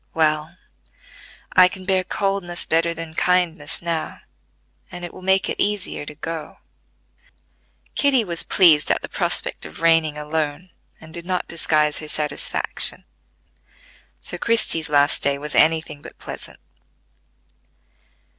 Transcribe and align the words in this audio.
"Well, 0.15 0.55
I 1.53 1.67
can 1.67 1.85
bear 1.85 2.03
coldness 2.03 2.65
better 2.65 2.91
than 2.91 3.13
kindness 3.13 3.83
now, 3.83 4.21
and 4.91 5.05
it 5.05 5.13
will 5.13 5.21
make 5.21 5.47
it 5.47 5.61
easier 5.61 6.07
to 6.07 6.15
go." 6.15 6.57
Kitty 7.93 8.23
was 8.23 8.41
pleased 8.41 8.89
at 8.89 9.03
the 9.03 9.07
prospect 9.07 9.63
of 9.63 9.79
reigning 9.79 10.17
alone, 10.17 10.71
and 10.99 11.13
did 11.13 11.27
not 11.27 11.47
disguise 11.47 11.99
her 11.99 12.07
satisfaction; 12.07 13.03
so 14.19 14.39
Christie's 14.39 14.89
last 14.89 15.21
day 15.21 15.37
was 15.37 15.53
any 15.53 15.81
thing 15.81 16.01
but 16.01 16.17
pleasant. 16.17 16.59